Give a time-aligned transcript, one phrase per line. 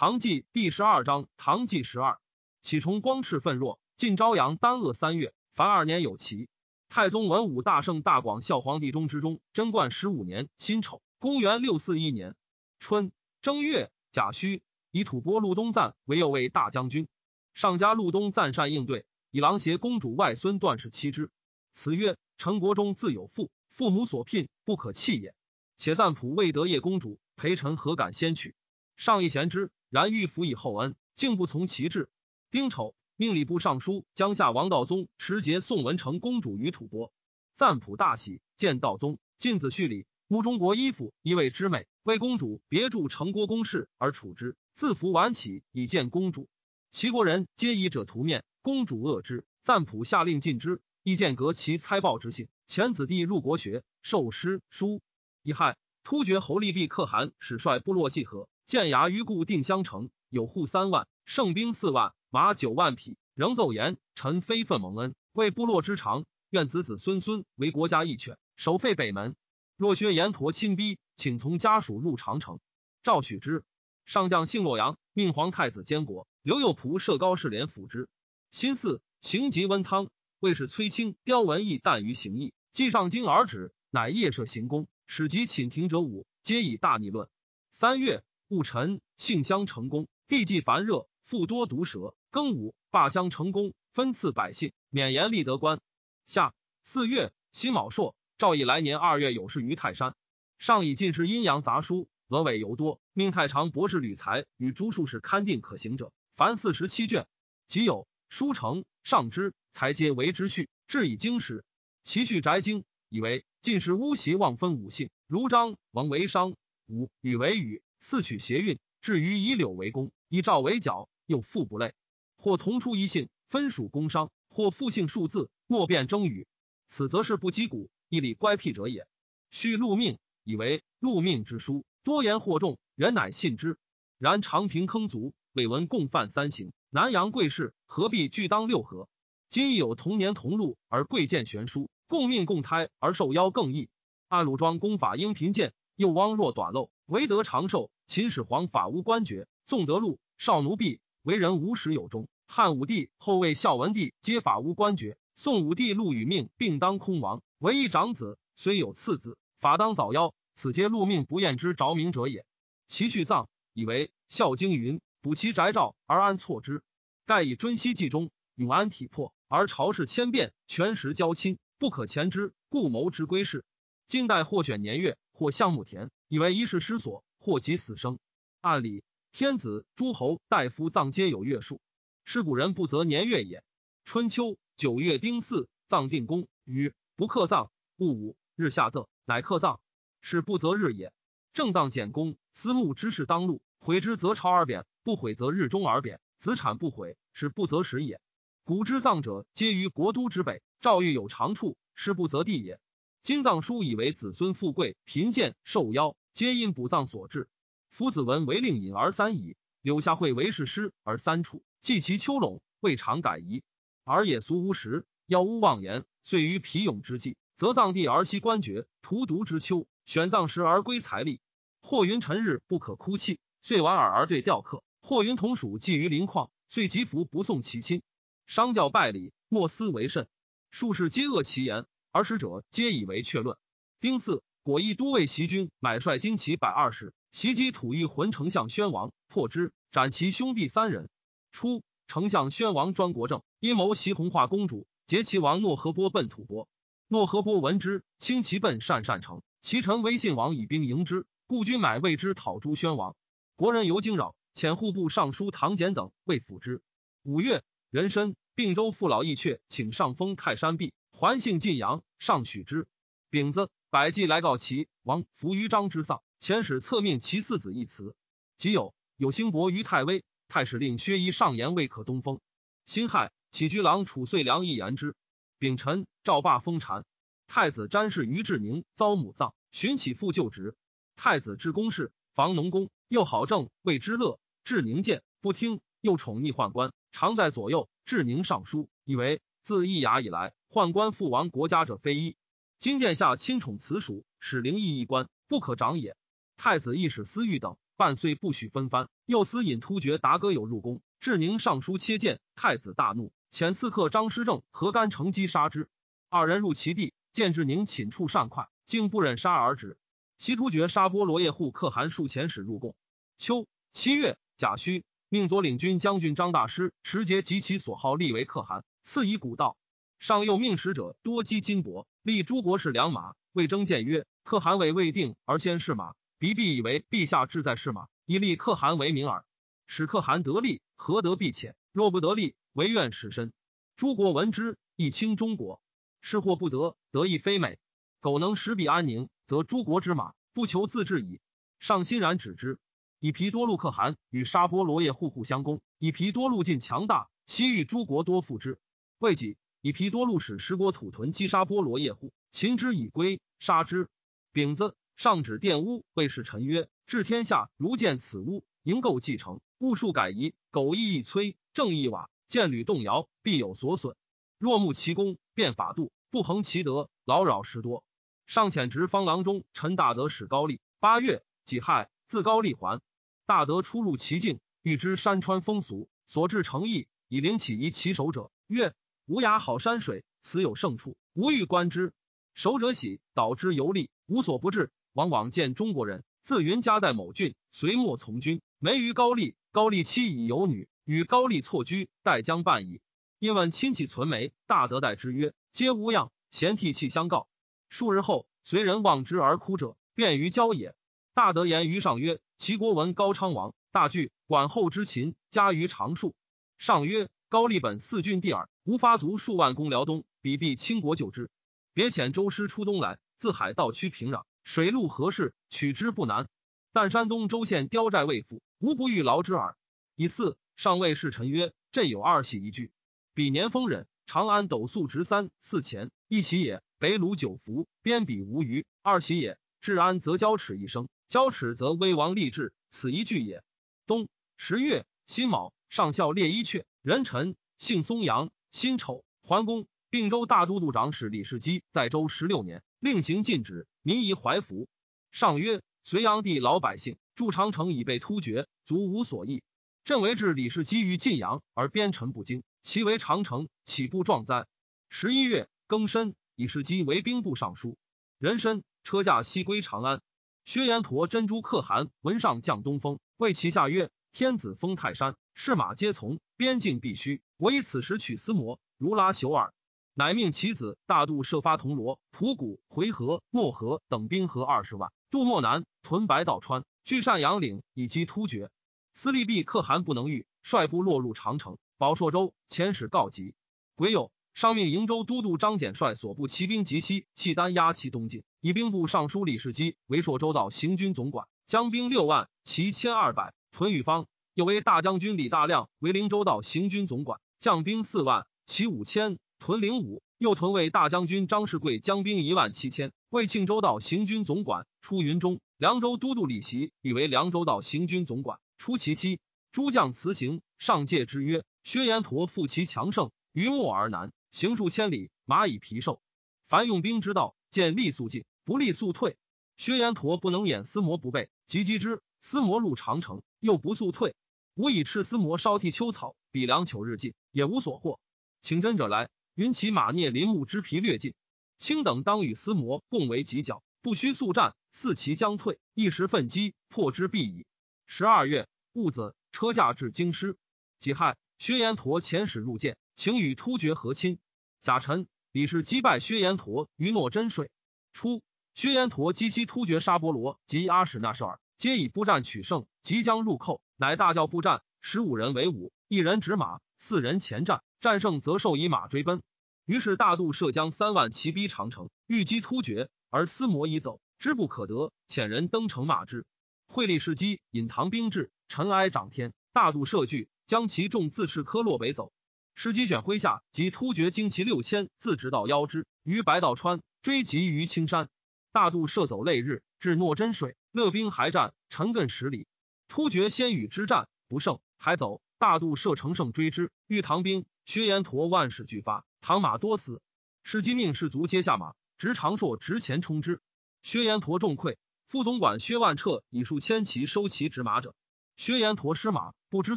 [0.00, 2.18] 唐纪第十二章，唐纪十二，
[2.62, 6.48] 启崇光炽愤若，晋朝阳丹鄂三月，凡二年有期。
[6.88, 12.34] 太宗文武大圣大广孝皇帝中之中，贞观十五年辛丑，公元六四一年
[12.78, 17.06] 春正月甲戌，以吐蕃陆东赞为右卫大将军。
[17.52, 21.30] 上加陆东赞善应对，以郎邪公主外孙段氏妻之。
[21.74, 25.34] 此曰：陈国中自有父，父母所聘，不可弃也。
[25.76, 28.54] 且赞普未得叶公主，陪臣何敢先娶？
[28.96, 32.08] 上一贤之，然欲辅以厚恩，竟不从其志。
[32.52, 37.12] 丁丑，命礼部尚书江夏王道宗持节送文成公主于吐蕃。
[37.56, 44.56] 赞普大喜，见道宗，进子叙礼，慕中国衣服一位之美，为公主别著成国公事而处之。
[44.74, 46.48] 自服晚起，以见公主。
[46.92, 49.44] 齐国人皆以者图面，公主恶之。
[49.62, 52.46] 赞普下令禁之，亦见革其猜报之性。
[52.68, 55.02] 前子弟入国学，受诗书。
[55.42, 58.48] 乙亥，突厥侯利弼可汗使率部落计和。
[58.70, 63.18] 建牙于故定襄城，有户三万，胜兵四万，马九万匹。
[63.34, 69.34] 仍奏言：臣非分蒙恩，为部落之长，愿子子孙孙为国家义犬，守废北门。
[69.76, 72.60] 若薛延陀亲逼，请从家属入长城。
[73.02, 73.64] 赵许之。
[74.04, 76.28] 上将姓洛阳，命皇太子监国。
[76.40, 78.08] 刘右仆射高士廉辅之。
[78.52, 80.10] 辛巳，行疾温汤。
[80.38, 87.28] 魏使崔清雕文义惮于行义，既上京而止，乃夜设行宫，使及寝庭者五，皆以大逆论。
[87.72, 88.22] 三月。
[88.50, 92.16] 戊辰，幸乡成功，地既烦热，复多毒蛇。
[92.32, 95.80] 庚午，罢乡成功，分赐百姓，免严立德官。
[96.26, 100.16] 夏四月，辛卯朔，赵以来年二月有事于泰山。
[100.58, 107.28] 上以进士阴阳杂书，俄伪尤多，命太常博士吕才与诸术士勘定可行者，凡四十七卷。
[107.68, 111.64] 即有书成，上之，才皆为之序，至以经史。
[112.02, 116.56] 其序宅经，以为进士巫习妄分五姓，如张王为商，
[116.88, 117.80] 武禹为禹。
[118.00, 121.94] 四取谐韵，至于以柳为弓，以赵为角，又复不类。
[122.38, 126.48] 或同出一姓，分属工商；或复姓数字，莫辨争语。
[126.88, 129.06] 此则是不击鼓，一理乖僻者也。
[129.50, 133.78] 须禄命，以为禄命之书，多言惑众，人乃信之。
[134.18, 136.72] 然长平坑卒，未闻共犯三刑。
[136.88, 139.08] 南阳贵士何必俱当六合？
[139.50, 143.90] 今亦有同年同禄而贵贱悬殊，共命共胎而受邀更异。
[144.28, 146.90] 按鲁庄公法应贫贱，又汪若短漏。
[147.10, 147.90] 唯得长寿。
[148.06, 152.28] 秦始皇法无官爵，纵德禄，少奴婢，为人无始有终。
[152.46, 160.32] 汉武帝后魏孝文帝皆法无官爵，宋武帝禄与命并当空亡，唯一长子虽有次子，法当早夭。
[160.54, 162.46] 此皆禄命不验之着名者也。
[162.86, 166.84] 其序葬，以为《孝经》云：“补其宅诏而安错之。”
[167.26, 173.64] 盖以尊熙纪中，永安体魄，而朝事千变，权实交亲，不可前之，故谋之归事。
[174.06, 176.08] 近代或选年月，或项目田。
[176.30, 178.20] 以为一世失所，祸及死生。
[178.60, 179.02] 按理，
[179.32, 181.80] 天子、诸侯、大夫葬皆有月数，
[182.24, 183.64] 是古人不择年月也。
[184.04, 189.80] 春秋九月丁巳，葬定公，与不克葬，戊午日下葬，乃克葬，
[190.20, 191.12] 是不择日也。
[191.52, 196.20] 正葬简公，私募之事当路，毁之则朝而贬，不毁则日中而贬。
[196.38, 198.20] 子产不毁，是不择时也。
[198.62, 202.78] 古之葬者，皆于国都之北，赵欲有长处，是不择地也。
[203.20, 206.14] 今葬书以为子孙富贵贫贱受夭。
[206.40, 207.50] 皆因补葬所致。
[207.90, 213.62] 夫子文为令尹而三矣，柳下惠为士师而三处，祭其丘陇，未尝改夷。
[214.04, 221.42] 而也俗无实，妖污妄言，遂于皮勇之际，则葬地而息官爵，荼毒之秋，选葬时而归财力。
[221.82, 228.00] 或云辰日不可哭泣，遂莞尔而对吊客；或云同属寄于林旷，遂疾服不送其亲。
[228.46, 230.26] 商教拜礼，莫思为甚。
[230.70, 233.58] 术士皆恶其言，而使者皆以为确论。
[234.00, 234.42] 丁巳。
[234.62, 241.08] 果亦都尉袭军买率精骑百二十，袭击吐欲浑丞相宣王，破之，斩其兄弟三人。
[241.50, 246.68] 初，丞相宣王专国政，阴谋袭红化公主，劫其王诺河波奔吐蕃。
[247.08, 253.16] 诺河波闻之，轻骑奔鄯善城，其臣威信王以兵迎之，故军买为之讨诛宣王。
[253.56, 256.82] 国人尤惊扰，遣户部尚书唐俭等为辅之。
[257.22, 262.86] 五月，壬申，并州父老义阙请上封泰山壁，还姓晋阳，上许之。
[263.30, 263.70] 丙子。
[263.90, 268.14] 百济来告齐王伏于章之丧，遣使册命其四子一辞。
[268.56, 272.38] 即有有兴伯于太微，太史令薛仪上言未可东风。
[272.86, 275.16] 辛亥，起居郎褚遂良亦言之。
[275.58, 277.04] 丙辰，赵霸封禅。
[277.48, 280.76] 太子詹氏于志宁遭母葬，寻起复就职。
[281.16, 284.38] 太子至公事，房农工，又好政，谓之乐。
[284.62, 287.88] 志宁见不听，又宠溺宦官，常在左右。
[288.04, 292.36] 志宁上书，以为自易雅以来，宦官父亡国家者非一。
[292.80, 296.16] 今殿下亲宠此属，使灵异一官，不可长也。
[296.56, 299.10] 太子亦使私欲等半岁不许分藩。
[299.26, 305.90] 又私引突厥达哥有入宫，至宁尚书切谏，太子大怒，遣刺客张师正、何干乘机杀之。
[306.30, 309.98] 二人入其地，见至宁寝处善快，竟不忍杀而止。
[310.38, 312.94] 西突厥沙波罗叶护可汗数遣使入贡。
[313.36, 319.76] 秋七月，甲戌，命左领军将军张大师持节及其所好立为可汗，赐以古道。
[320.18, 323.34] 上又命使者多积金帛，立诸国士良马。
[323.52, 329.44] 魏征谏曰：“可汗为未定而先试马，彼必以为陛下志在试马，以立可汗为名耳。
[329.86, 331.74] 使可汗得利，何得必浅？
[331.92, 333.52] 若不得利，唯愿使身。
[333.96, 335.80] 诸国闻之，亦轻中国。
[336.20, 337.78] 是或不得，得亦非美。
[338.20, 341.40] 苟能使彼安宁，则诸国之马不求自治矣。”
[341.80, 342.78] 上欣然止之。
[343.18, 348.78] 以皮多禄可汗与沙波罗叶户户相攻，以皮多禄尽强大，西域诸国多附之。
[349.18, 352.32] 未几，以皮多禄使十国土屯击沙波罗叶户。
[352.50, 354.08] 秦之以归，杀之。
[354.52, 360.52] 丙子，上指玷污，谓使臣曰：“治天下如见此屋，营构继承，务数改移。
[360.70, 364.16] 苟意一摧，正一瓦，见屡动摇，必有所损。
[364.58, 368.04] 若慕其功，变法度，不恒其德，劳扰时多。”
[368.46, 370.80] 上遣直方郎中陈大德使高丽。
[370.98, 373.00] 八月己亥，自高丽还。
[373.46, 378.92] 大德出入其境，欲知山川风俗，所至诚意，以灵起疑其守者，曰
[379.30, 382.12] ：“无涯好山水，此有胜处，无欲观之。”
[382.52, 384.90] 守者喜，导之游历，无所不至。
[385.12, 389.54] 往往见中国人，自云家在某郡，隋末从军，没于高丽。
[389.70, 393.00] 高丽妻已有女，与高丽错居，待将半矣。
[393.38, 397.46] 因问亲戚存没，大德待之曰：“皆无恙。”贤替气相告。
[397.88, 400.96] 数日后，随人望之而哭者，便于郊野。
[401.34, 406.34] 大德言于上曰：“齐国闻高昌王大惧，管后之秦，加于长树。”
[406.78, 411.48] 上曰：“高丽本四郡地耳，无发卒数万攻辽东，彼必倾国救之。”
[411.94, 416.48] 别遣周师出东来，自海道趋平壤，水陆合适，取之不难。
[416.92, 419.76] 但山东州县刁寨未复，无不欲劳之耳。
[420.16, 422.90] 以四上谓侍臣曰：“朕有二喜一句。
[423.32, 429.56] 彼年丰忍，长安斗粟值三四钱，一喜也；北虏九服，边鄙无余，二喜也。
[429.80, 433.62] 治安则交齿一生，交齿则威王立志，此一句也。”
[434.08, 439.86] 冬十月辛卯，上校列一阙，人臣姓松阳，辛丑，桓公。
[440.12, 444.88] 并州大都督长史李世基在州十六年，令行禁止，民以怀服。
[445.30, 449.62] 上曰：隋炀帝老百姓筑长城已被突厥，足无所益。
[450.02, 454.66] 朕为治李世基于晋阳，而边臣不惊，其为长城，岂不壮哉？
[455.08, 457.96] 十一月庚申，以世基为兵部尚书。
[458.40, 460.20] 人参车驾西归长安。
[460.64, 467.42] 薛延陀珍珠可汗闻上将东风，谓其下曰：天子封泰山，士马皆从，边境必须。
[467.58, 469.74] 我以此时取司魔，如拉朽耳。
[470.14, 478.70] 乃命其子大度设发铜锣、蒲谷、回纥、漠河等兵合二十万，渡漠南，屯白道川，据善阳岭，以击突厥。
[479.12, 481.76] 司隶弼可汗不能御，率部落入长城。
[481.98, 483.52] 保朔州遣使告急。
[483.96, 494.26] 癸酉，上命瀛州都督张俭率所部骑兵及西契丹压其东进，以兵部尚书李世基为朔州道行军总管，将兵六万，骑千二百，屯与方。
[494.60, 499.38] 又为大将军李大亮为灵州道行军总管，将兵四万，骑五千。
[499.58, 504.86] 屯灵武，又屯为大将军张世贵将兵一万七千，为庆州道行军总管。
[505.00, 508.58] 出云中，凉州都督李袭以为凉州道行军总管。
[508.76, 509.40] 出其西，
[509.72, 516.20] 诸将辞行，上戒之曰：“薛延陀复其强盛，于漠而南，行数千里，马以疲瘦。
[516.68, 519.38] 凡用兵之道，见利速进，不利速退。
[519.78, 524.34] 薛延陀不能掩思魔不备，急击之，思魔入长城，又不速退。
[524.80, 528.18] 吾以赤丝魔烧替秋草，比良久日进，也无所获。
[528.62, 531.34] 请真者来。”云骑马聂林木之皮略尽，
[531.76, 534.74] 卿等当与司魔共为犄角，不须速战。
[534.90, 537.66] 四骑将退，一时奋击，破之必矣。
[538.06, 540.56] 十二月戊子，车驾至京师。
[540.98, 544.38] 己亥，薛延陀遣使入见，请与突厥和亲。
[544.80, 547.70] 甲辰，李氏击败薛延陀于诺真水。
[548.14, 548.40] 初，
[548.72, 559.42] 薛延陀击西突厥沙波罗及阿史那设尔，皆以不战取胜，即将入寇，乃大叫步战，十五人为伍，一人执马，四人前战，战胜则授以马追奔。
[559.84, 566.46] 于是大度涉江三万骑逼长城，欲击突厥，而司魔已走，知不可得，遣人登城骂之。
[566.86, 572.32] 惠立世基引唐兵至，尘埃涨天，大度设惧，将其众自赤科洛北走。
[572.74, 578.30] 世基选麾下及突厥精骑六千，自直到腰之，于白道川追击于青山。
[578.72, 582.66] 大度射走累日，至诺真水，勒兵还战，陈亘十里。
[583.10, 585.42] 突厥先与之战不胜，还走。
[585.58, 589.26] 大度射乘胜追之，遇唐兵，薛延陀万事俱发。
[589.40, 590.22] 唐马多死，
[590.62, 593.60] 世基命士卒皆下马，执长槊直前冲之。
[594.04, 598.14] 薛延陀重溃，副总管薛万彻以数千骑收其执马者。
[598.56, 599.96] 薛延陀失马，不知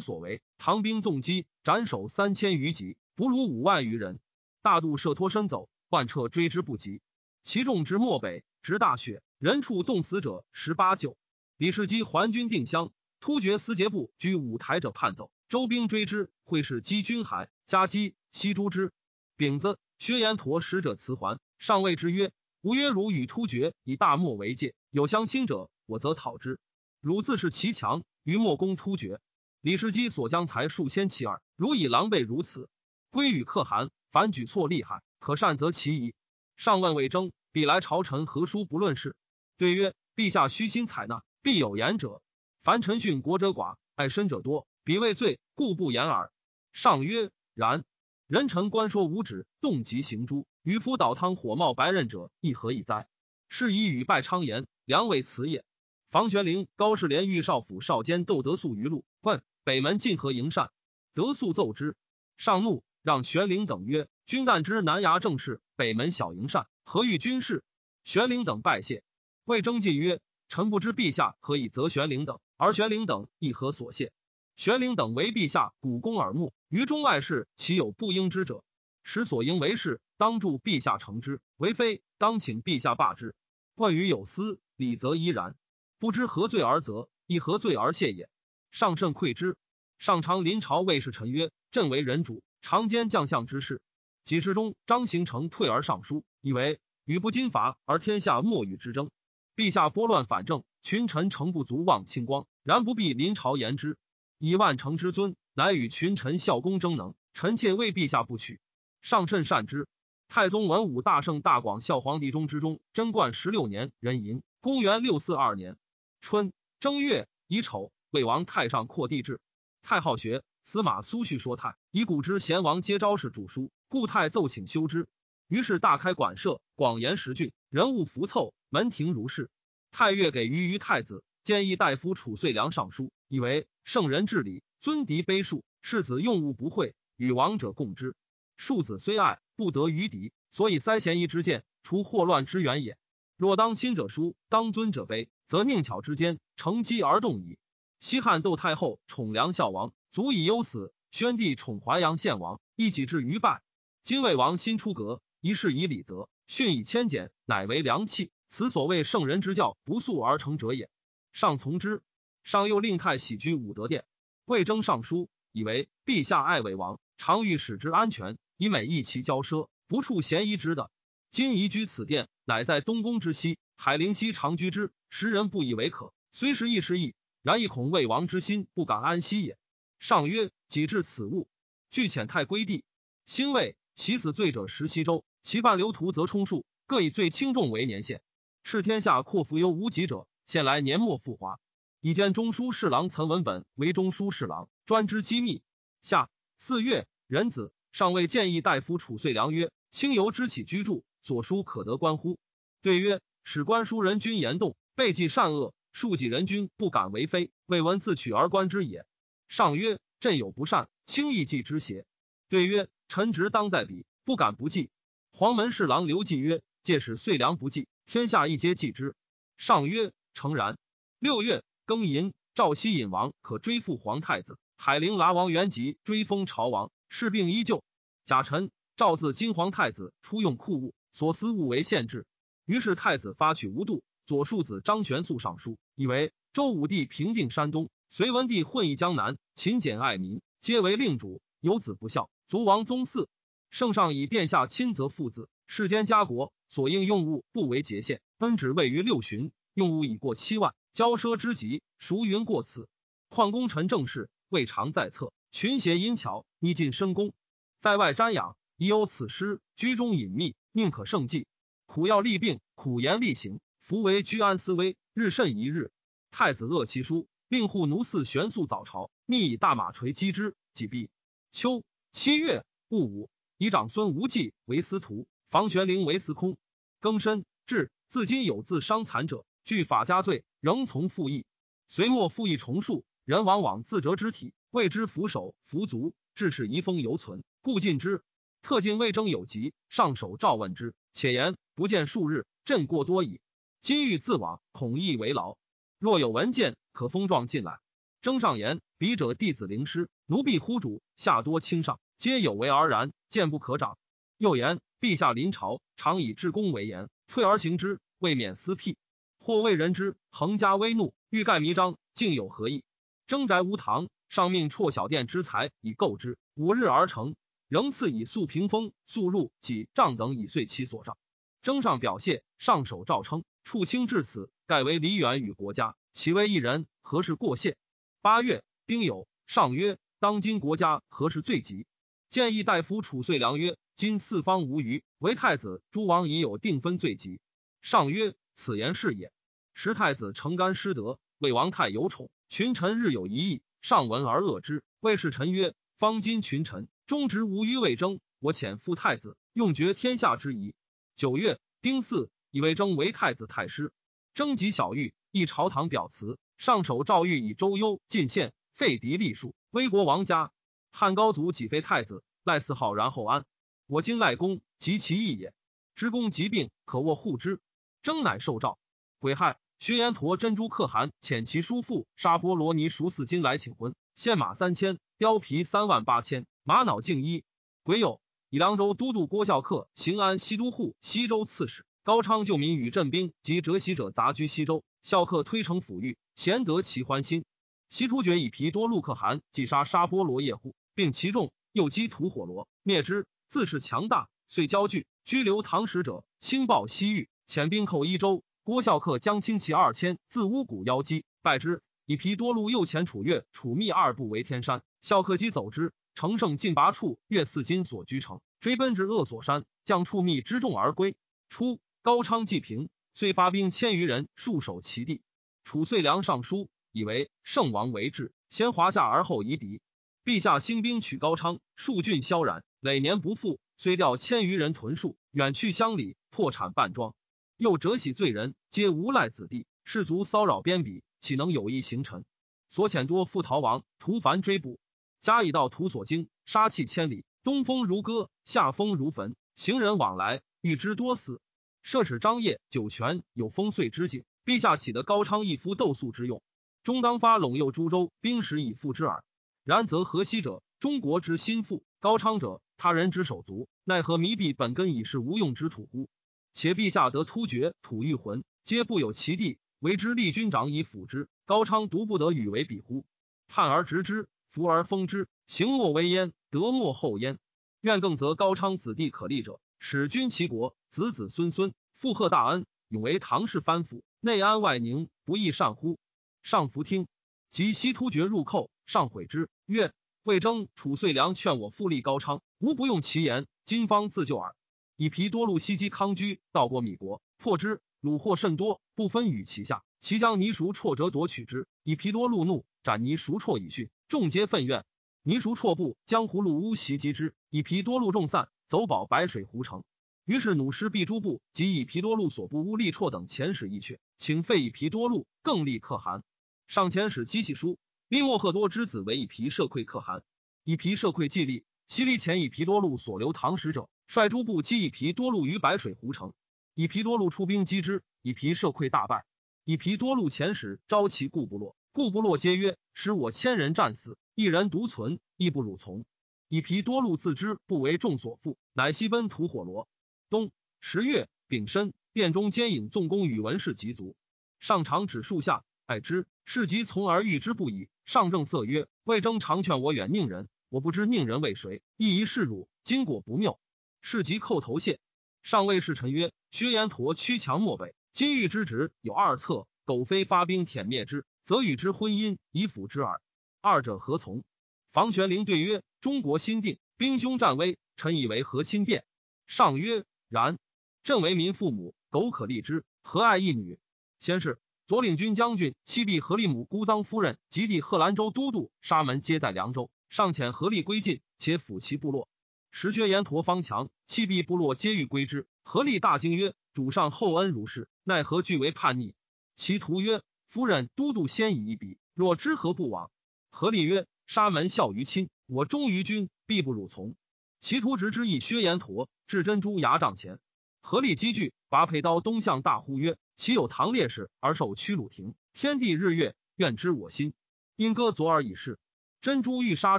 [0.00, 0.42] 所为。
[0.58, 4.18] 唐兵纵击，斩首三千余级，俘虏五万余人。
[4.60, 7.00] 大渡射脱身走，万彻追之不及。
[7.44, 11.16] 其众之漠北，直大雪，人畜冻死者十八九。
[11.56, 12.90] 李世基还军定襄，
[13.24, 18.92] 突厥司节部居五台者叛走，周兵追之，会是击军海，加击西诛之。
[19.34, 26.60] 丙子，薛延陀使者辞还，上谓之曰：“吾曰汝与突厥以大漠为界，有相亲者，我则讨之。
[27.00, 29.22] 汝自恃其强。”于莫攻突厥，
[29.62, 32.68] 李世基所将才数千骑耳，如以狼狈如此，
[33.08, 36.14] 归与可汗，凡举措厉害，可善则其矣。
[36.56, 39.16] 上问魏征，必来朝臣何书不论事？
[39.56, 42.20] 对曰：陛下虚心采纳，必有言者。
[42.64, 46.32] 凡臣训国者寡，爱身者多，彼畏罪，故不言耳。
[46.72, 47.84] 上曰：然。
[48.26, 50.46] 人臣官说无止，动即行诛。
[50.62, 53.06] 渔夫倒汤火冒白刃者，亦何以哉？
[53.50, 55.62] 是以与拜昌言，良为辞也。
[56.10, 60.70] 房玄龄、高士廉御少府少监窦德素于路问北门进何营善？
[61.12, 61.96] 德素奏之，
[62.38, 67.62] 上怒，让玄龄等曰：“君旦知南衙正事，北门小营善，何欲军事？”
[68.04, 69.04] 玄龄等拜谢。
[69.44, 74.12] 魏征进曰：“臣不知陛下何以责玄龄等，而玄龄等亦何所谢？
[74.56, 78.62] 玄龄等为陛下鼓躬耳目，于中外事岂有不应之者？
[79.02, 83.34] 使所应为事，当助陛下成之；为非，当请陛下罢之。
[83.74, 85.56] 冠于有司，礼则依然。”
[85.98, 88.28] 不知何罪而责，亦何罪而谢也。
[88.70, 89.56] 上甚愧之。
[89.98, 93.80] 上常临朝谓侍臣曰：“朕为人主，常兼将相之事。
[94.22, 99.10] 几时中，张行成退而上书，以为与不金伐而天下莫与之争。
[99.56, 102.46] 陛下拨乱反正，群臣诚不足望清光。
[102.62, 103.96] 然不必临朝言之，
[104.38, 107.14] 以万乘之尊，乃与群臣效功争能。
[107.32, 108.60] 臣妾为陛下不取。
[109.00, 109.88] 上甚善之。
[110.28, 115.78] 太宗文武大圣大广孝皇帝中之中，贞观十六年，壬寅，公元六四二年。
[116.20, 119.40] 春正月乙丑，魏王太上扩地制。
[119.80, 125.08] 太好学，司马苏旭说太以古之贤王皆昭示著书，故太奏请修之。
[125.48, 129.48] 于是大开馆舍，广严十郡，人物浮凑，门庭如市。
[129.94, 138.16] 太岳给于于太子，建议大夫褚遂良上书，以为圣人治理，尊嫡卑庶，世子用物不讳，与王者共之。
[138.56, 142.98] 庶子虽爱，不得于敌，所以塞贤疑之见，除祸乱之源也。
[143.36, 145.28] 若当亲者疏，当尊者卑。
[145.46, 147.56] 则宁巧之间，乘机而动矣。
[148.00, 153.62] 西汉窦太后宠梁孝王，足以忧死；宣帝宠淮阳献王，亦己至于败。
[154.02, 158.32] 今魏王新出阁，一事以礼则，训以谦俭，乃为良器。
[158.56, 160.88] 此所谓圣人之教，不速而成者也。
[161.32, 162.04] 上从之。
[162.44, 164.04] 上又令太喜居武德殿。
[164.44, 170.92] 魏征上书，以为陛下爱魏王，常欲使之安全，以美一其骄奢，不处嫌疑之的。
[171.32, 173.58] 今移居此殿，乃在东宫之西。
[173.76, 176.14] 海陵西常居之，时人不以为可。
[176.30, 179.58] 虽是亦失意，然亦恐魏王之心不敢安息也。
[179.98, 181.48] 上曰：己至此物，
[181.90, 182.84] 据遣太归地。
[183.26, 188.22] 兴魏，其死罪者十西州，其犯流徒则充数，各以最轻重为年限。
[188.64, 191.60] 敕天下阔服忧无己者，现来年末复华。
[192.00, 195.62] 以兼中书侍郎岑文本为中书侍郎，专知机密。
[196.00, 202.38] 下四月，壬子，上谓建议大夫褚遂良曰：清由之起居住，所书可得关乎？
[202.80, 203.20] 对曰。
[203.46, 209.04] 使官书人君言动，备记善恶，庶己人君不敢为非，未闻自取而观之也。
[209.48, 212.06] 上曰：朕有不善，轻易记之邪？
[212.48, 214.88] 对曰：臣职当在彼，不敢不记。
[215.34, 219.14] 黄门侍郎刘季曰：借使遂良不记，天下一皆记之。
[219.56, 220.76] 上曰：诚然。
[221.18, 227.82] 六月庚寅，赵熙隐王可追复皇太子，海陵剌王元吉追封朝王，事病依旧。
[228.24, 232.26] 贾臣赵自金皇太子出用库物，所思物为限制。
[232.66, 243.26] 于是太子发取无度，左庶子张玄素上书，以为周武帝平定山东，隋文帝混议江南，勤俭爱民，皆为令主，有子不孝，卒王宗嗣。
[243.70, 252.88] 圣上以殿下亲则父子，世间家国所应用物不为节限，恩旨位于六旬，用物已过七万，骄奢之极，孰云过此？
[253.28, 257.32] 况功臣政事未尝在侧，群邪阴巧，逆尽深宫，
[257.80, 261.46] 在外瞻仰，已有此诗，居中隐秘，宁可胜计。
[261.86, 265.90] 苦要立病，苦言厉行，夫为居安思危，日甚一日。
[266.30, 271.08] 太子恶其书，令护奴嗣玄素早朝，密以大马锤击之，即毙。
[271.52, 273.28] 秋七月戊午，
[273.58, 276.56] 以长孙无忌为司徒，房玄龄为司空。
[277.00, 281.46] 庚申，至自今有自伤残者，据法家罪，仍从复议。
[281.86, 288.22] 隋末复议重述，人往往自折肢体，谓之扶手扶足，致使遗风犹存，故禁之。
[288.62, 291.56] 特进魏征有疾，上手诏问之，且言。
[291.74, 293.40] 不见数日，朕过多矣。
[293.80, 295.58] 今欲自往，恐亦为劳。
[295.98, 297.80] 若有文件，可封状进来。
[298.22, 303.98] 征上言：笔者弟子灵师，奴婢呼主，下多轻上，皆有为而然，见不可长。
[304.38, 308.96] 又言：陛下临朝，常以至公为言，退而行之，未免私辟。
[309.38, 312.82] 或谓人之，横加威怒，欲盖弥彰，竟有何意？
[313.26, 317.36] 征宅无堂，上命辍小殿之财以构之，五日而成。
[317.68, 321.16] 仍赐以素屏风、素入几帐等以遂其所上。
[321.62, 327.76] 征上表谢，上首诏称：处卿至此，盖为离远与国家，其为一人，何事过谢？
[328.20, 331.86] 八月，丁酉，上曰：当今国家何时最急？
[332.28, 337.40] 建议大夫褚遂良曰：今四方无虞，唯太子、诸王已有定分最急。
[337.80, 339.32] 上曰：此言是也。
[339.72, 344.82] 时太子承干失德，魏王太有宠，群臣日有一议，上闻而恶之。
[344.98, 350.74] 魏侍臣曰：方今群臣忠直无虞魏征，我遣复太子，用绝天下之疑。
[351.14, 353.92] 九月，丁巳，以魏征为太子太师。
[354.34, 356.36] 征及小玉，一朝堂表辞。
[356.58, 360.50] 上首诏谕以周幽进献，废嫡立庶，威国王家。
[360.90, 363.44] 汉高祖己废太子，赖嗣号，然后安。
[363.86, 365.52] 我今赖公，及其义也。
[365.94, 367.60] 知公疾病，可卧护之。
[368.02, 368.78] 征乃受诏。
[369.18, 377.44] 癸亥，薛延陀珍珠可汗遣其叔父沙波罗尼赎四金来请婚，献马三千，貂皮三万八千，玛瑙净衣。
[377.82, 381.84] 癸酉，以凉州都督郭孝恪行安西都护、西州刺史。
[382.04, 387.44] 高昌救民与镇兵及折袭者杂居西州，孝恪推诚抚谕，贤得其欢心。
[387.90, 393.26] 西突厥以皮多禄可汗击杀沙波罗叶护，并其众，又击吐火罗，灭之。
[393.54, 398.42] 自是强大，遂交据，拘留唐使者，轻暴西域，遣兵寇一州。
[398.64, 401.80] 郭孝恪将轻骑二千，自乌谷邀击，败之。
[402.04, 411.14] 以皮多禄右前楚越、楚密二部为天山，孝恪击走之，乘胜进拔处，越四金所居城，追奔至恶所山，将楚密之众而归。
[411.48, 411.78] 初。
[412.02, 415.22] 高昌既平，遂发兵千余人戍守其地。
[415.62, 419.80] 楚遂良上书，以为圣王为治，先华夏而后夷狄。
[420.24, 427.14] 陛下兴兵取高昌，数郡萧然，累年不复，虽调千余人屯戍，远去乡里，破产半庄。
[427.56, 432.26] 又折喜罪人，皆无赖子弟，士卒骚扰边鄙，岂能有意行臣？
[432.68, 434.78] 所遣多复逃亡，徒烦追捕。
[435.22, 441.40] 加以道图所经，杀气千里，东风如歌，夏风如焚，行人往来，欲之多死。
[441.82, 446.42] 设使张掖酒泉有丰岁之景，陛下岂得高昌一夫斗粟之用？
[446.82, 449.24] 终当发陇右诸州兵食以复之耳。
[449.64, 453.68] 然则河西者，中国之心腹；高昌者，他人之手足。
[453.84, 456.08] 奈何弥蔽本根已是无用之土乎？
[456.52, 461.28] 且陛下得突厥、吐欲浑，皆不有其地，为之立军长以辅之。
[461.44, 463.04] 高昌独不得与为比乎？
[463.46, 467.38] 叛而执之，服而封之，行莫为焉，德莫后焉。
[467.80, 469.60] 愿更则高昌子弟可立者。
[469.78, 475.98] 使君齐国，子子孙孙附贺大恩，永为唐氏藩府，内安外宁，不亦善乎？
[476.42, 477.06] 上弗听。
[477.50, 479.92] 及西突厥入寇，上悔之，曰：
[480.24, 484.56] 魏征、褚遂良劝我复立高昌，吾不用其言，今方自救耳。
[484.96, 489.84] 以皮多禄西击康居，到过米国，破之，虏获甚多，不分与其下。
[490.00, 494.86] 其将泥熟绰折夺取之，以皮多禄怒，斩泥熟绰以训，众皆愤怨。
[495.22, 498.48] 泥熟绰部将胡虏乌袭击之，以皮多禄众散。
[498.66, 499.84] 走保白水湖城，
[500.24, 506.24] 于是弩师毕诸部及以皮多禄所部乌力绰等遣使一阙，请废以皮多禄，更立可汗。
[506.66, 507.78] 上前使机器书，
[508.14, 510.22] 立莫赫多之子为以皮社馈可汗。
[510.62, 516.32] 以皮社馈既立，西离前以皮多禄所留唐使者，率诸部击以皮多禄于白水湖城。
[516.74, 519.26] 以皮多禄出兵击之，以皮社溃大败。
[519.64, 526.04] 以皮多禄遣使招其故部落，故部落皆曰：使我千人战死，一人独存，亦不辱从。
[526.48, 529.88] 以皮多禄自知不为众所负，乃西奔吐火罗。
[530.30, 534.14] 冬十月丙申，殿中兼引纵公与文氏及卒。
[534.60, 537.88] 上长指树下，爱之，士及从而遇之不已。
[538.04, 542.68] 上正色曰：“魏征常劝我远宁人，我不知宁人为谁，亦疑是汝。
[542.82, 543.58] 今果不谬。”
[544.02, 545.00] 士即叩头谢。
[545.42, 553.20] 上谓侍臣曰：“薛延陀屈强漠北，今欲之职有二策：苟非发兵殄灭之，则与之婚姻以辅之耳。
[553.60, 554.44] 二者何从？”
[554.92, 559.04] 房玄龄对曰：“中国新定，兵凶战危，臣以为和亲变。”
[559.46, 560.58] 上曰：“然。
[561.02, 563.78] 朕为民父母，苟可立之，何爱一女？”
[564.20, 572.28] 先是，左领军将军妻婢何利母孤臧夫人及弟贺兰州都督沙门皆在凉州，尚遣何利归晋，且抚其部落。
[572.70, 575.46] 时薛延陀方强，妻婢部落皆欲归之。
[575.62, 579.14] 何利大惊曰：“主上厚恩如是，奈何俱为叛逆？”
[579.56, 583.10] 其徒曰：“夫人都督先以一笔，若知何不往？”
[583.50, 584.06] 何利曰。
[584.26, 587.14] 沙门孝于亲，我忠于君，必不辱从。
[587.60, 590.38] 其徒直之以薛延陀至珍珠牙帐前，
[590.80, 597.34] 合力积聚，拔佩刀东向大呼曰：“其有唐烈士而受屈辱庭，天地日月愿知我心。
[597.76, 598.78] 因歌左耳已逝，
[599.20, 599.98] 珍珠欲杀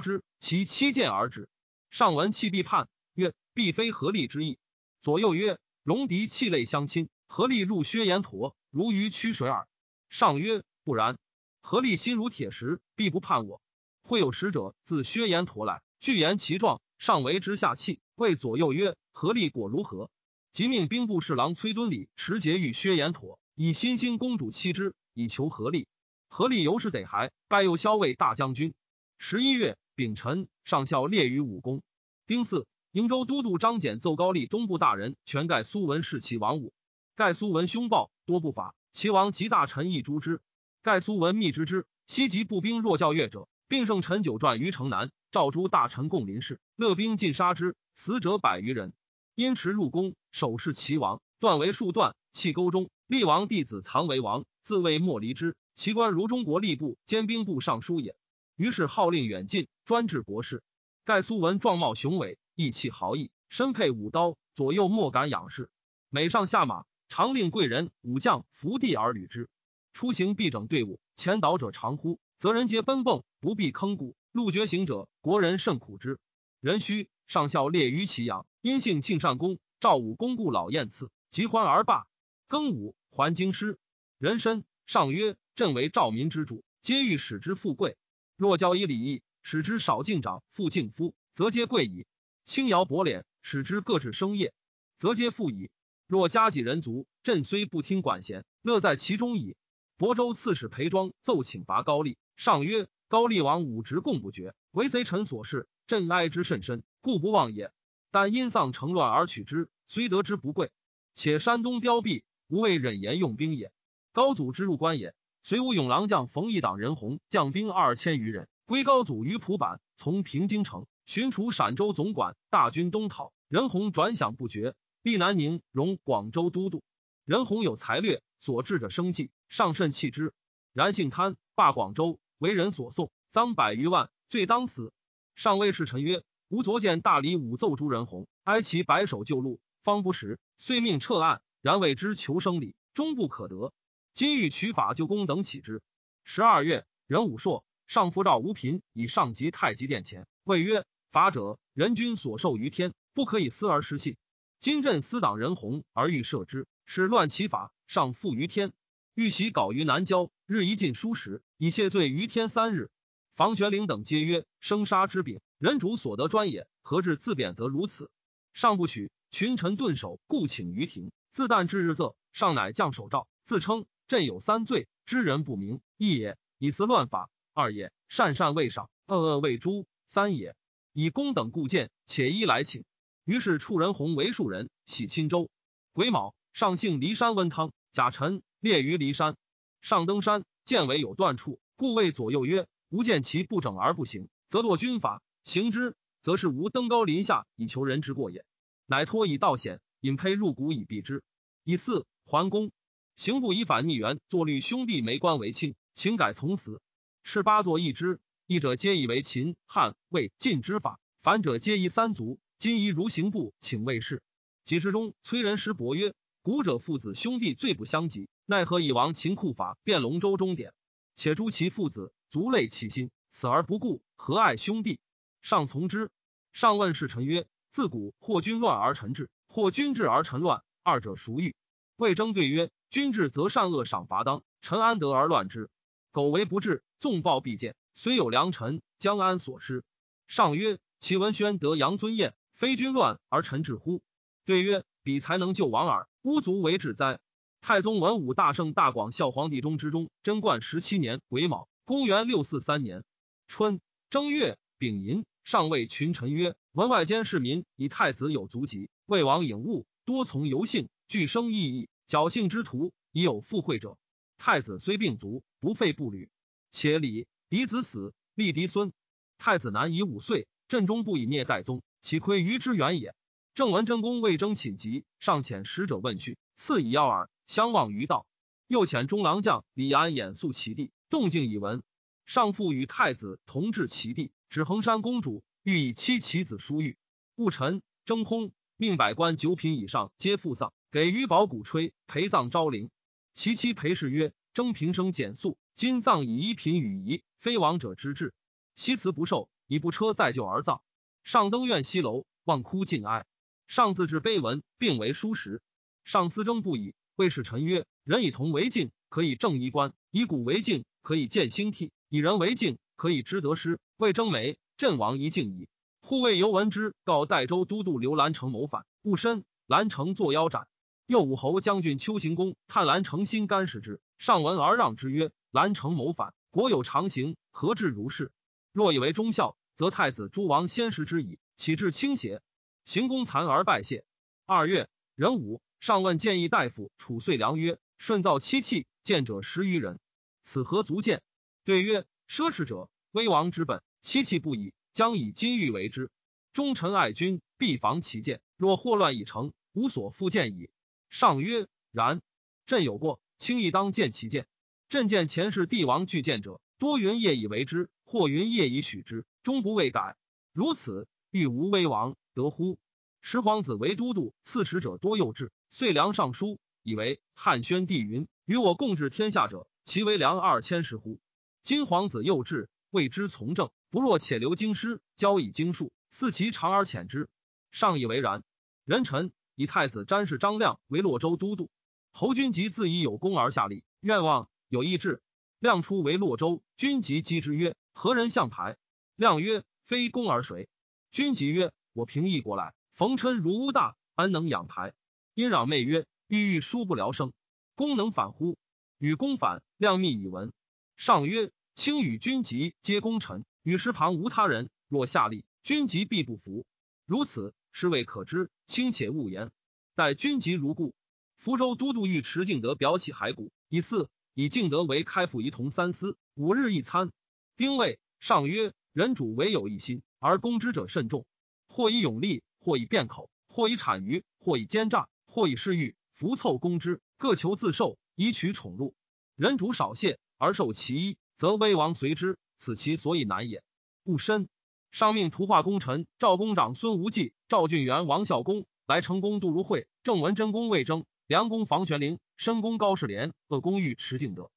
[0.00, 1.48] 之，其七剑而止。
[1.90, 4.58] 上闻气必叛，曰：必非合力之意。
[5.02, 9.68] 左右曰：戎狄气类相亲，合力入薛延陀，如鱼驱水耳。
[10.08, 11.18] 上曰：不然。
[11.60, 13.60] 合力心如铁石，必不叛我。
[14.02, 18.00] 会有使者自薛延陀来，具言其状，上为之下气。
[18.14, 20.10] 谓左右曰：合力果如何？
[20.56, 25.86] 即命兵部侍郎崔敦礼持节遇薛延陀，以新兴公主妻之，以求合力。
[26.28, 28.72] 合力由是得还，拜右骁卫大将军。
[29.18, 31.82] 十一月丙辰，上校列于武功。
[32.26, 36.72] 丁巳，瀛州都督张俭奏高丽东部大人全盖苏文弑其王武。
[37.16, 40.40] 盖苏文凶暴，多不法，其王及大臣亦诛之。
[40.82, 48.94] 盖苏文密之之，西及步兵若教月者，并胜陈九传于城南，召诸大臣共临事，勒兵尽杀之，死者百余人。
[49.36, 52.88] 因持入宫，手视齐王，断为数段，弃沟中。
[53.06, 55.54] 厉王弟子藏为王，自谓莫离之。
[55.74, 58.16] 其官如中国吏部兼兵部尚书也。
[58.56, 60.62] 于是号令远近，专治国事。
[61.04, 65.68] 盖苏文壮貌雄伟，意气豪义，身佩武刀，左右莫敢仰视。
[66.08, 69.50] 每上下马，常令贵人武将伏地而履之。
[69.92, 74.16] 出行必整队伍，前导者长呼，则人皆奔蹦，不必坑谷。
[74.32, 76.18] 路绝行者，国人甚苦之。
[76.62, 78.46] 人须上校列于祁阳。
[78.60, 82.06] 因幸庆善公，赵武公故老宴赐，即欢而罢。
[82.48, 83.78] 庚午，还京师。
[84.18, 87.96] 人参上曰：“朕为赵民之主，皆欲使之富贵。
[88.36, 92.06] 若教以礼义，使之少敬长，富敬夫，则皆贵矣；
[92.44, 94.52] 轻徭薄敛，使之各置生业，
[94.96, 95.70] 则皆富矣。
[96.06, 99.56] 若加己人族，朕虽不听管弦，乐在其中矣。”
[99.98, 107.70] 亳州刺史裴庄奏请伐高丽，上曰：“高丽王武直共不绝，为贼臣所弑，朕哀之甚深，故不忘也。”
[108.10, 110.72] 但因丧成乱而取之，虽得之不贵。
[111.14, 113.70] 且山东凋敝，无谓忍言用兵也。
[114.12, 123.32] 高祖之入关也，随吴勇郎将冯异党人红将兵二千余人，归高祖于蒲坂，从平京城寻除陕州总管，大军东讨。
[123.48, 126.82] 任洪转饷不绝，立南宁、荣广州都督。
[127.24, 130.32] 任洪有才略，所治者生计，上甚弃之。
[130.72, 134.92] 然性贪，霸广州，为人所送，赃百余万，罪当死。
[135.34, 136.24] 上谓侍臣曰。
[136.48, 141.42] 吾昨见大理武奏诸人红，哀其白首旧路，方不识，遂命撤案。
[141.60, 143.72] 然为之求生礼，终不可得。
[144.14, 145.82] 今欲取法救公等起之。
[146.22, 154.16] 十二月，任武硕上符诏吴嫔以上及太极殿前，谓曰：法者，人君所受于天，不可以私而失信。
[154.60, 158.72] 今朕私党人红而欲赦之，是乱其法，上负于天。
[159.14, 162.90] 欲袭稿于南郊，日一进书时，以谢罪于天三日。
[163.34, 165.40] 房玄龄等皆曰：生杀之柄。
[165.58, 168.10] 人主所得专也，何至自贬则如此？
[168.52, 171.12] 上不取，群臣顿首，故请于庭。
[171.30, 180.54] 自旦至日仄，上乃降手诏，自称朕有三罪：知人不明，一也；以私乱法，二也；善善未赏，恶恶未诛，三也。
[180.92, 182.84] 以公等故见，且依来请。
[183.24, 185.48] 于是处人红为庶人，喜钦州。
[185.94, 189.36] 癸卯，上幸骊山温汤，甲辰列于骊山。
[189.80, 195.22] 上登山，见为有断处，故谓左右曰：吾见其不整而不行，则堕军法。
[195.46, 198.44] 行之，则是无登高临下以求人之过也。
[198.84, 201.22] 乃托以道险，引胚入谷以避之。
[201.62, 202.72] 以四桓公，
[203.14, 206.80] 刑部以反逆元，作律兄弟没官为亲，请改从死。
[207.22, 212.40] 是八作一之，一者皆以为秦汉魏晋之法，反者皆以三族。
[212.58, 214.24] 今宜如刑部请卫士。
[214.64, 220.74] 几时中，崔仁师伯曰：古者父子兄弟最不相及，奈何以亡秦库法变龙舟终点？
[221.14, 224.98] 且诛其父子，足类其心，死而不顾，何爱兄弟？
[225.46, 226.10] 上从之。
[226.52, 231.54] 上问侍臣曰：“自古或君乱而臣治，或君治而臣乱，二者孰欲？”
[231.94, 235.70] 魏征对曰：“君治则善恶赏罚当，臣安得而乱之？
[236.10, 239.84] 苟为不治，纵暴必见，虽有良臣，将安所失？”
[240.26, 244.02] 上曰：“其文宣得杨尊彦，非君乱而臣治乎？”
[244.44, 247.20] 对曰：“彼才能救王耳，巫族为治哉？”
[247.62, 253.04] 太宗文武大圣大广孝皇帝中之中，贞观十七年癸卯，公元六四三年
[253.46, 253.80] 春
[254.10, 255.24] 正月丙寅。
[255.46, 263.96] 上谓群臣曰：“文外间市民以太子有足疾，魏王颖悟，多从游幸，俱生异义，侥幸之徒已有附会者。
[264.38, 266.28] 太子虽病卒，不废步履。
[266.72, 268.92] 且李嫡子死，立嫡孙。
[269.38, 273.14] 太子男已五岁，朕终不以灭代宗，岂亏于之远也？”
[273.54, 278.26] 郑文真公魏征寝疾，上遣使者问讯，赐以药饵，相望于道。
[278.66, 281.84] 又遣中郎将李安演肃其地，动静以闻。
[282.24, 284.32] 上父与太子同至其地。
[284.48, 286.96] 指衡山公主欲以妻其子书玉，
[287.34, 292.90] 戊辰征轰，命百官九品以上皆赴丧，给余宝鼓吹陪葬昭陵。
[293.34, 298.32] 其妻裴氏曰：“征平生简素，今葬以一品与仪，非王者之志。”
[298.76, 300.80] 西辞不受，以不车载就而葬。
[301.24, 303.26] 上登苑西楼，望哭尽哀。
[303.66, 305.60] 上自制碑文，并为书石。
[306.04, 313.78] 上思征不已，谓使臣曰：“人以铜为镜，可以正衣冠；以古为镜，可以见兴替；以人为镜，可以知得失。
[313.96, 315.68] 魏征眉，阵亡一敬矣。”
[316.02, 319.44] 护卫尤闻之，告代州都督刘兰成谋反，误身。
[319.66, 320.68] 兰成作腰斩。
[321.06, 328.30] 右武侯将军丘行公探兰成心干视之，上闻而让之曰：“兰成谋反，国有常刑，何至如是？
[328.72, 332.42] 若以为忠孝，则太子诸王先食之矣，岂至轻邪？”
[332.84, 334.04] 行公残而拜谢。
[334.44, 339.98] 二月，壬午，上问建议大夫褚遂良曰：“顺造七器，见者十余人，
[340.42, 341.22] 此何足见？”
[341.64, 343.82] 对曰：“奢侈者，威王之本。
[344.02, 346.10] 七器不已，将以金玉为之。
[346.52, 348.40] 忠臣爱君，必防其见。
[348.56, 350.70] 若祸乱已成，无所复见矣。”
[351.10, 352.22] 上曰：“然，
[352.66, 354.46] 朕有过，轻易当见其见。
[354.88, 360.16] 朕见前世帝王具见者，多云业以为之，或云业以许之，终不未改。
[360.52, 362.78] 如此，欲无威王得乎？
[363.20, 365.50] 十皇子为都督，刺史者多幼稚。
[365.68, 371.18] 遂良尚书，以为汉宣帝云：与我共治天下者，其为良二千石乎？
[371.66, 377.28] 今皇子幼稚，谓之从政，不若且留京师，教以经术，似其长而遣之。
[377.72, 378.44] 上以为然。
[378.84, 381.68] 人臣。”以太子詹事张亮为洛州都督，
[382.12, 385.20] 侯君集自以有功而下吏，愿望有意志。
[385.58, 388.76] 亮出为洛州，君集击之曰：“何人相牌？”
[389.16, 390.68] 亮曰：“非公而谁？”
[391.10, 394.94] 君集曰：“我平易过来，逢琛如屋大，安能养台？”
[395.34, 397.32] 因攘妹曰：“郁郁殊不聊生，
[397.74, 398.56] 公能反乎？”
[398.98, 400.52] 与公反，亮密以闻。
[400.96, 404.70] 上曰：“卿与君集皆功臣，与师旁无他人。
[404.88, 406.66] 若下吏，君集必不服。
[407.04, 409.50] 如此。”是谓可知，卿且勿言。
[409.94, 410.94] 待君疾如故。
[411.36, 417.12] 福州都督尉迟敬德表起骸骨，以四以敬德为开府仪同三司，五日一餐。
[417.54, 421.26] 丁未，上曰：人主唯有一心，而攻之者甚众。
[421.68, 428.94] 或以勇力，或以变口，或以谄谀，或以奸诈，或以嗜欲，浮凑攻之，各求自受，以取宠禄。
[429.34, 433.62] 人主少谢而受其一，则威王随之，此其所以难也。
[434.04, 434.48] 勿深。
[434.92, 444.50] 上命图画功臣赵公长孙无忌、赵俊元王孝公、来成公杜如晦、郑文贞公魏征、梁公房玄龄、申公高士廉、鄂公尉迟敬德、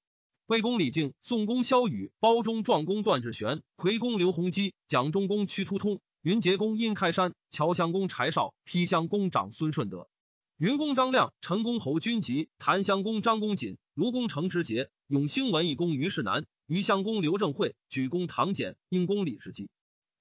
[0.45, 10.07] 魏公李靖、宋公萧宇、包中壮公段志玄、魁公刘弘基、蒋中公屈突通、云杰公殷开山、乔襄公柴绍、披襄公长孙顺德、
[10.57, 19.69] 云公张亮、陈公侯君集、檀襄公张公瑾、卢公程之节、永兴文义公于世南、余襄公刘正会、举公唐简、应公李世基。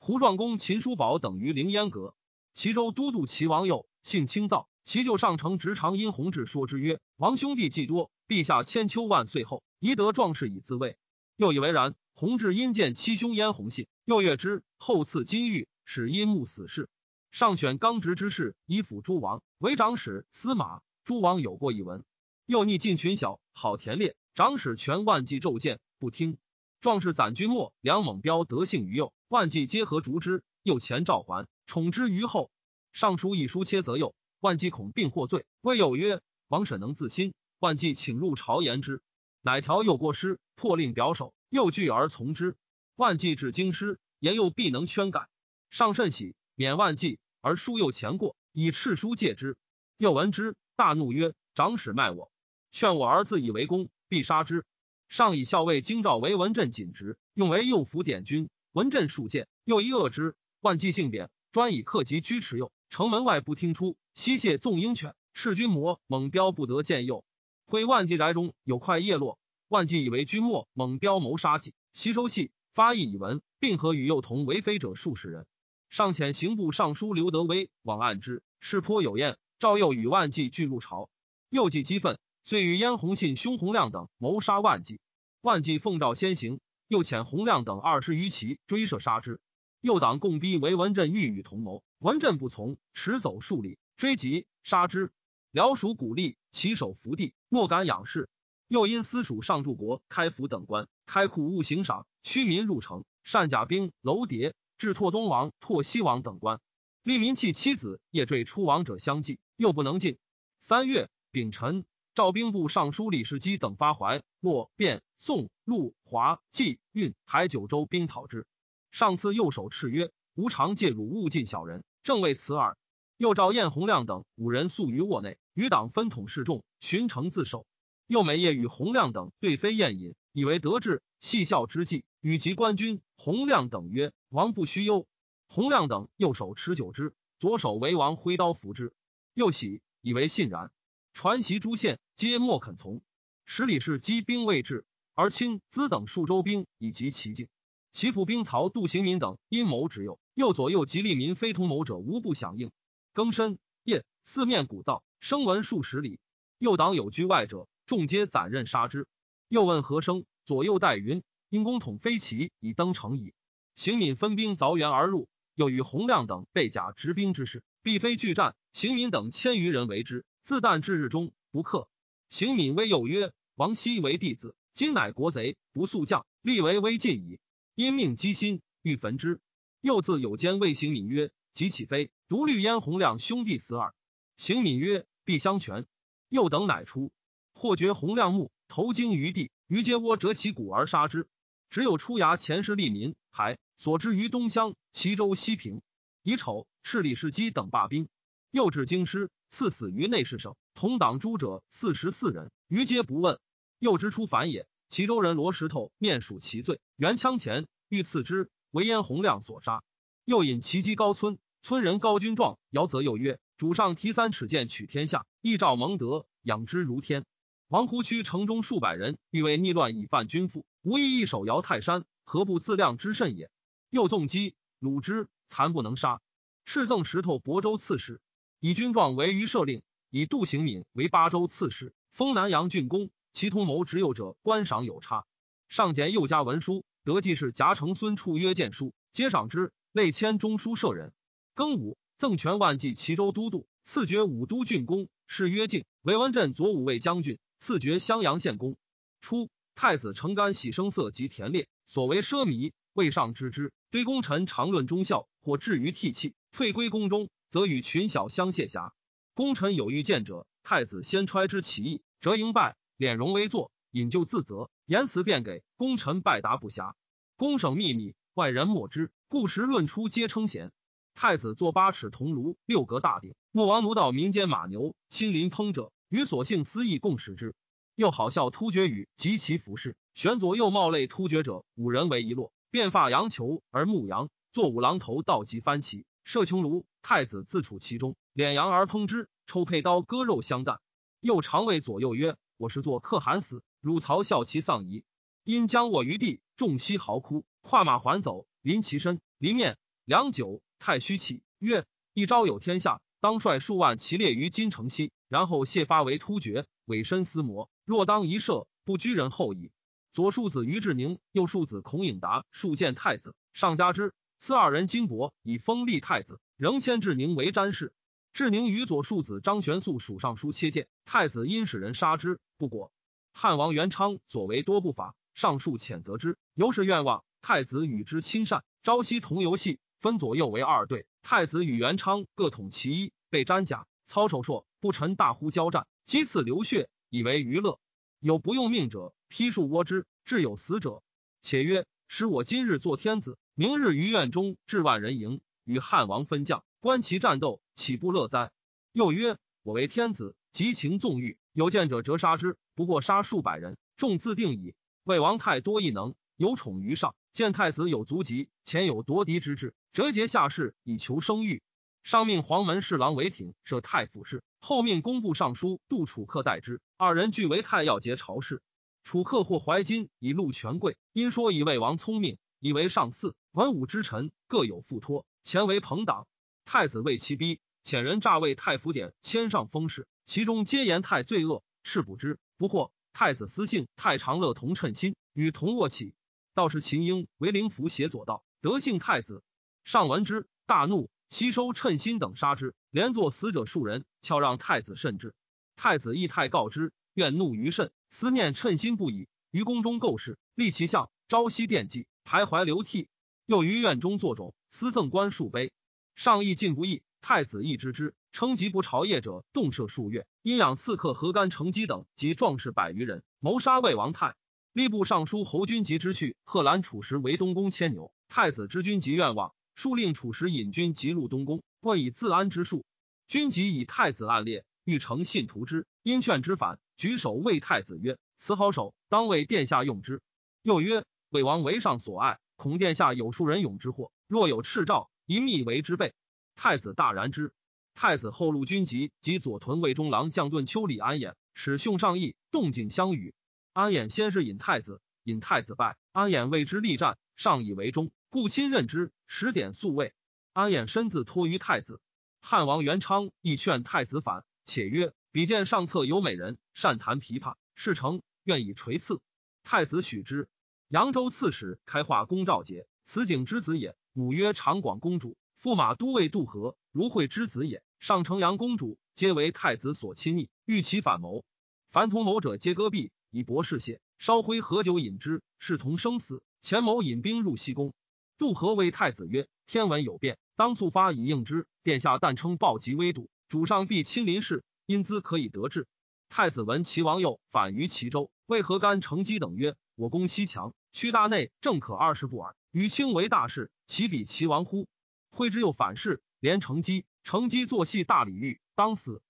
[0.00, 2.16] 胡壮公秦叔宝等于凌烟阁，
[2.54, 10.96] 齐州都督齐王佑性清躁，其就上承直长殷弘志说之曰：“王兄弟既多，陛下千秋万岁后，宜得壮士以自卫。”
[11.38, 11.94] 又以为然。
[12.14, 16.90] 弘志因见七兄燕弘信，又悦之，后赐金玉，使殷穆死士。
[17.30, 20.80] 上选刚直之士以辅诸王，为长史、司马。
[21.04, 22.04] 诸王有过一文，
[22.48, 24.16] 又逆近群小，好田猎。
[24.32, 26.38] 长史全万计骤见，不听。
[26.80, 29.12] 壮士攒君末，梁猛彪德性于右。
[29.28, 32.50] 万计皆合逐之，又前召还，宠之于后。
[32.90, 39.02] 尚书一书切则右，万计恐并获罪，谓有曰：“王审能自新。”万计请入朝言之，
[39.42, 42.56] 乃调右过失，破令表首，又惧而从之。
[42.96, 45.28] 万计至京师，言右必能圈改。
[45.68, 49.58] 上甚喜，免万计，而书又前过，以敕书戒之。
[49.98, 52.32] 又闻之，大怒曰：“长史卖我，
[52.70, 54.64] 劝我儿子以为公，必杀之。”
[55.08, 58.50] 上以校尉京兆为文镇锦职，用为右辅典军。
[58.72, 60.36] 文镇数谏，又一恶之。
[60.60, 63.96] 万计性贬，专以克及居持右，城门外不听出。
[64.14, 67.24] 西谢纵鹰犬，赤军魔猛彪不得见右。
[67.64, 75.46] 会万计宅中有块叶落，万计以为君莫猛彪谋杀计，悉收系发议以闻，并合与幼童为非者数十人。
[75.88, 79.38] 上遣刑部尚书刘德威往案之，事颇有厌。
[79.58, 81.08] 赵佑与万计俱入朝，
[81.48, 82.18] 右计激愤，
[82.48, 85.00] 遂与燕弘信兄弘亮等谋杀万计。
[85.42, 86.60] 万计奉诏先行。
[86.86, 89.38] 又遣洪亮等二十余骑追射杀之，
[89.82, 95.12] 右党共逼为文镇欲与同谋，文镇不从，驰走数里，追及杀之。
[95.50, 98.30] 辽属鼓励，其手伏地，莫敢仰视。
[98.66, 106.62] 又因私属上柱国、开府等官，开库务行赏，驱民入城，善甲兵、楼牒，至拓东王、拓西王等官，
[107.02, 110.16] 利民弃妻子，夜坠出亡者相继，又不能进。
[110.60, 111.84] 三月丙辰。
[112.18, 118.44] 赵兵部尚书李世基等发淮、洛、汴、宋、陆、华、冀、运、海九州兵讨之。
[118.90, 122.76] 上次右手敕曰：“吾常借汝勿近小人，正为此耳。”
[123.18, 127.66] 又召晏洪亮等五人宿于卧内，余党分统示众，巡城自守。
[128.08, 133.00] 又每夜与洪亮等对飞宴饮，以为得志，戏笑之际，与及官军。
[133.16, 135.06] 洪亮等曰：“王不须忧。”
[135.46, 138.92] 洪亮等右手持酒之，左手为王挥刀扶之，
[139.34, 140.72] 又喜，以为信然。
[141.20, 143.02] 传檄诸县，皆莫肯从。
[143.44, 147.48] 十里氏积兵未至，而亲资等数州兵以及其境。
[147.90, 152.70] 其父兵曹杜行民等阴谋之右，右左右及利民非同谋者，无不响应。
[153.14, 156.20] 更深夜，四面鼓噪，声闻数十里。
[156.58, 159.08] 右党有居外者，众皆斩刃杀之。
[159.48, 163.34] 又问何生，左右待云：“因公统飞骑以登城矣。”
[163.74, 168.54] 行敏分兵凿垣而入，又与洪亮等备甲执兵之势，必非拒战。
[168.70, 171.90] 行敏等千余人为之，自旦至日中不克。
[172.30, 177.38] 行敏威又曰：“王熙为弟子，今乃国贼，不速降，立为危晋矣。”
[177.76, 179.42] 因命击心，欲焚之。
[179.82, 183.94] 又自有间谓行敏曰：“即起飞，独虑燕洪亮兄弟死耳。”
[184.38, 185.84] 行敏曰：“必相全。”
[186.30, 187.12] 又等乃出，
[187.52, 191.28] 或觉洪亮木头惊于地，于皆窝折其骨而杀之。
[191.68, 195.82] 只有出衙前世利民，还所之于东乡、齐州、西平。
[196.22, 198.08] 乙丑，赤李世基等罢兵。
[198.50, 200.54] 又至京师，赐死于内侍省。
[200.74, 203.38] 同党诸者四十四人，于皆不问。
[203.78, 204.66] 又之出反也。
[204.88, 209.82] 齐州人罗石头面属其罪，原枪前欲刺之，为燕洪亮所杀。
[210.24, 213.38] 又引齐击高村，村人高君壮姚则又曰。
[213.56, 217.24] 主上提三尺剑取天下，一兆蒙德，养之如天。
[217.66, 223.50] 王胡区城中数百人，欲为逆乱以犯君父，无一一手摇泰山，何不自量之甚也？
[223.90, 226.20] 又纵击鲁之，残不能杀。
[226.64, 228.20] 敕赠石头亳州刺史，
[228.60, 233.10] 以军状为余赦令，以杜行敏为巴州刺史，封南阳郡公。
[233.32, 235.26] 其同谋执右者，观赏有差。
[235.68, 241.12] 上简又加文书，得记是夹城孙处约见书，皆赏之，累迁中书舍人。
[241.54, 241.96] 庚午。
[242.16, 248.76] 赠权万骑齐州都督，赐爵武都郡公，谥曰敬，为文镇左武卫将军，赐爵襄阳县公。
[249.20, 253.72] 初，太子承干喜声色及田猎，所为奢靡，未上知之。
[253.92, 258.94] 堆功臣常论忠孝，或至于涕泣，退归宫中，则与群小相谢侠。
[259.34, 266.94] 功臣有欲见者，太子先揣之其意，折迎拜，敛容微坐，引咎自责，言辞便给功臣拜答不暇。
[267.36, 270.72] 公省秘密，外人莫知，故时论出皆称贤。
[271.14, 273.34] 太子坐八尺铜炉，六格大鼎。
[273.50, 277.54] 穆王奴道民间马牛，亲临烹者，与所幸私议共食之。
[277.94, 286.84] 又好笑突厥语及其服饰，选左右冒类突厥者五人为一落，变发羊裘而牧羊，坐五郎头倒及番旗，设穹庐。
[287.00, 290.78] 太子自处其中，敛羊而烹之，抽佩刀割肉相啖。
[291.20, 295.04] 又常谓左右曰：“我是作可汗死，汝曹笑其丧仪。”
[295.42, 300.60] 因将卧于地，众悉嚎哭，跨马还走，临其身，离面良久。
[300.78, 307.70] 太虚起曰：“一朝有天下，当率数万骑列于金城西，然后谢发为突厥，委身司魔。
[307.86, 309.72] 若当一射，不居人后矣。”
[310.12, 314.12] 左庶子于志宁，右庶子孔颖达，数见太子，上加之。
[314.38, 317.92] 赐二人金帛，以封立太子，仍迁志宁为詹事。
[318.32, 322.92] 志宁与左庶子张玄素属尚书切谏，太子因使人杀之，不果。
[323.32, 327.24] 汉王元昌所为多不法，上述谴责之，由是愿望。
[327.42, 329.80] 太子与之亲善，朝夕同游戏。
[329.98, 337.80] 分左右为二队，太子与元昌各统其一，被詹甲操守硕不臣大呼交战，击刺流血，以为娱乐。
[338.20, 341.02] 有不用命者，劈树窝之；至有死者，
[341.40, 348.52] 且曰：“使我今日做天子，明日于院中置万人营，与汉王分将，观其战斗，岂不乐哉？”
[348.94, 354.76] 又曰：“我为天子，极情纵欲，有见者折杀之，不过杀数百人，众自定矣。
[355.02, 361.60] 魏王太多异能，有宠于上，见太子有足疾，前有夺嫡之志。”折节下士以求生育，
[362.04, 366.80] 上命黄门侍郎韦挺设太傅事，后命工部尚书杜楚客代之。
[366.96, 368.62] 二人俱为太要节朝事。
[369.02, 376.26] 楚客或怀金以禄权贵，因说以魏王聪明，以为上嗣，文武之臣各有附托，前为朋党。
[376.64, 382.90] 太子为其逼，遣人诈为太府典签上封事，其中皆言太罪恶，斥捕之不惑。
[383.12, 386.14] 太子私信太常乐同称心，与同卧起。
[386.54, 389.42] 道士秦英为灵符写左道，德幸太子。
[389.84, 395.34] 上闻之，大怒，悉收称心等杀之，连坐死者数人，悄让太子慎之。
[395.76, 403.08] 太子亦太告之，怨怒于甚，思念称心不已，于宫中构事，立其相，朝夕惦记，徘徊流涕。
[403.46, 405.72] 又于院中作冢，私赠官数碑。
[406.14, 410.26] 上意尽不义，太子亦知之，称疾不朝谒者，动赦数月。
[410.42, 414.34] 阴养刺客何干、成基等及壮士百余人，谋杀魏王泰。
[414.74, 418.12] 吏部尚书侯君集之婿贺兰楚时为东宫牵牛。
[418.28, 419.54] 太子之君集愿望。
[419.74, 422.84] 数令楚时引军急入东宫，问以自安之术。
[423.26, 430.20] 君即以太子暗烈，欲成信徒之，因劝之反，举手谓太子曰：“此好手，当为殿下用之。”
[430.62, 434.10] 又曰：“魏王为上所爱，恐殿下有数人勇之祸。
[434.26, 436.14] 若有赤诏，一密为之备。”
[436.56, 437.52] 太子大然之。
[437.94, 443.34] 太子后路军籍及左屯卫中郎将盾丘里安衍，使兄上义，动静相与。
[443.72, 450.14] 安衍先是引太子，引太子败，安衍为之力战，上以为忠，故亲任之，十点宿卫。
[450.52, 452.00] 安衍身自托于太子。
[452.40, 459.20] 汉王元昌亦劝太子反，且曰：“比见上策有美人，善弹琵琶，事成，愿以垂赐。”
[459.64, 460.48] 太子许之。
[460.88, 463.94] 扬州刺史开化公赵杰，此景之子也。
[464.14, 467.82] 母曰长广公主，驸马都尉杜和，如惠之子也。
[468.00, 471.44] 上城阳公主，皆为太子所亲昵，欲其反谋。
[471.90, 474.00] 凡同谋者，皆割臂以博士谢。
[474.18, 476.42] 烧灰合酒饮之，视同生死。
[476.62, 477.92] 前谋引兵入西宫。
[478.38, 481.66] 杜和谓太子曰：“天文有变，当速发以应之。
[481.82, 485.86] 殿下但称暴疾危堵，主上必亲临事，因兹可以得志。”
[486.30, 492.56] 太子闻齐王右反于齐州，为何干成基等曰：“我攻西强，屈大内，正可二十步耳。
[492.70, 494.88] 与卿为大事，其比齐王乎？”
[495.30, 497.06] 挥之又反噬，连成基。
[497.22, 499.22] 乘机作戏大礼遇，当死。